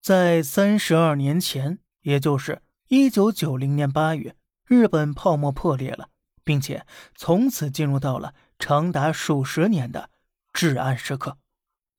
[0.00, 4.34] 在三十二年前，也就是一九九零年八月，
[4.66, 6.08] 日本泡沫破裂了，
[6.42, 10.08] 并且从此进入到了长达数十年的
[10.54, 11.36] 至暗时刻。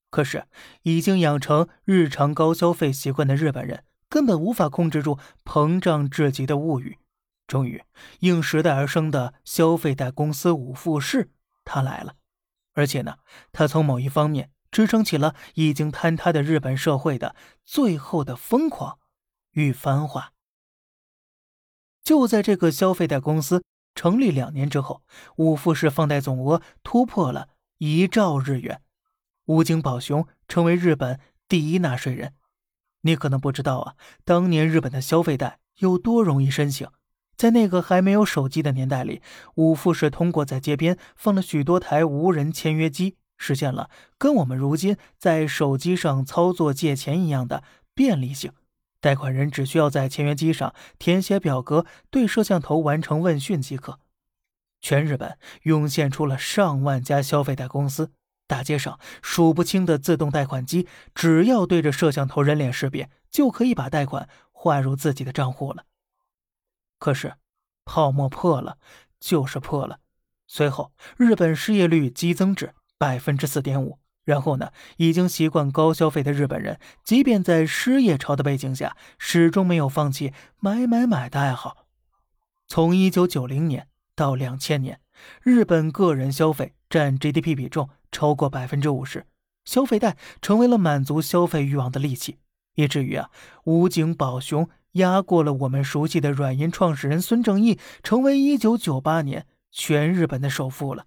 [0.10, 0.48] 可是，
[0.82, 6.98] 已经养成日常高消费习惯的日本人根本无法控制住膨胀至极的物欲。
[7.46, 7.84] 终于，
[8.22, 11.30] 应时代而生的消费贷公司五富士，
[11.64, 12.16] 他来了。
[12.74, 13.18] 而且呢，
[13.52, 17.36] 他从某一方面支撑起了已经坍塌的日本社会的
[17.66, 18.98] 最后的疯狂
[19.52, 20.32] 与繁华。
[22.02, 25.04] 就在这个消费贷公司成立两年之后，
[25.36, 28.82] 五富士放贷总额突破了一兆日元。
[29.46, 32.34] 武井宝雄成为日本第一纳税人。
[33.02, 36.88] 你可能不知道啊，当年日本的消费贷有多容易申请。
[37.36, 39.22] 在那个还没有手机的年代里，
[39.56, 47.64] 五富士通过在街边放了许多台无人签约机，实现了跟我们如今在手机上操作借钱一样的
[47.96, 48.54] 便利性。
[49.00, 54.00] 贷款人只需要在签约机上填写表格，对摄像头完成问讯即可。
[54.80, 58.12] 全日本涌现出了上万家消费贷公司。
[58.48, 65.86] 大街上数不清的自动贷款机，只要对着摄像头人脸识别，就可以把贷款划入自己的账户了。
[67.00, 67.36] 可是，
[67.86, 68.78] 泡沫破了，
[69.20, 70.00] 就是破了。
[70.48, 73.98] 随后，日本失业率激增至百分之四点五。
[74.24, 81.88] 然后呢，已经习惯高消费的日本人，即便在失业潮的背景下，始终没有放弃买买买的爱好。
[82.68, 85.00] 从一九九零年到两千年，
[85.42, 87.90] 日本个人消费占 GDP 比重。
[88.14, 89.26] 超过百分之五十，
[89.64, 92.40] 消费贷成为了满足消费欲望的利器，
[92.76, 93.30] 以至于啊，
[93.64, 101.06] 武井宝雄压过了我们熟悉的软银创始人孙正义，成为一九九八年全日本的首富了。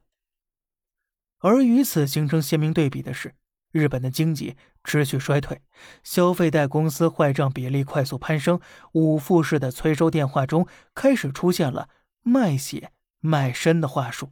[1.45, 3.35] 而与此形成鲜明对比的是，
[3.71, 5.61] 日本的经济持续衰退，
[6.03, 8.59] 消费贷公司坏账比例快速攀升，
[8.93, 11.91] 五富士的催收电话中开始出现了
[12.23, 14.31] 卖血卖身的话术，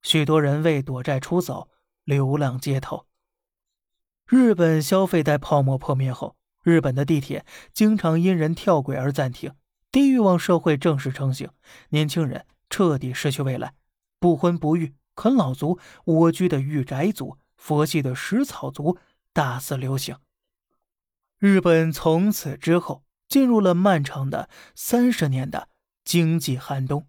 [0.00, 1.68] 许多人为躲债出走。
[2.04, 3.06] 流浪街头。
[4.26, 6.34] 日本消费贷泡沫破灭后，
[6.64, 9.52] 日本的地铁经常因人跳轨而暂停，
[9.92, 11.50] 低欲望社会正式成型，
[11.90, 13.74] 年轻人彻底失去未来，
[14.18, 18.96] 不婚不育、啃老族、蜗居的御宅族、佛系的食草族
[19.34, 20.16] 大肆流行。
[21.38, 25.68] 日本从此之后进入了漫长的三十年的
[26.04, 27.06] 经济寒冬。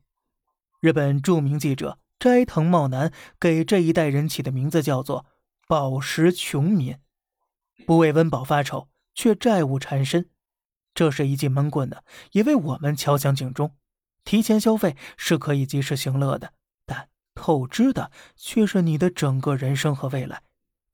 [0.81, 1.99] 日本著名记者。
[2.21, 5.25] 斋藤茂男给这一代人起的名字叫做
[5.67, 6.99] “饱食穷民”，
[7.87, 10.29] 不为温饱发愁，却债务缠身。
[10.93, 13.75] 这是一记闷棍呢，也为我们敲响警钟。
[14.23, 16.53] 提前消费是可以及时行乐的，
[17.41, 20.43] 透支的却是你的整个人生和未来。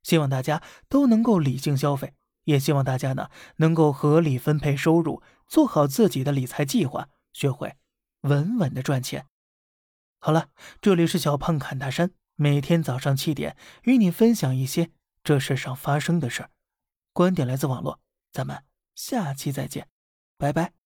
[0.02, 2.14] 希望大家都能够理性消费，
[2.46, 7.76] 也希望大家呢能够合理分配收入，做好自己的理财计划，学会
[8.22, 9.26] 稳稳的赚钱。
[10.20, 10.48] 好了，
[10.80, 14.92] 这里是小胖侃大山，每天早上七点与你分享一些
[15.22, 16.50] 这世上发生的事儿。
[17.12, 18.00] 观点来自网络，
[18.32, 18.64] 咱们
[18.96, 19.90] 下期再见，
[20.38, 20.87] 拜拜。